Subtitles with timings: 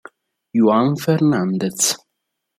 [0.57, 1.93] Juan Fernández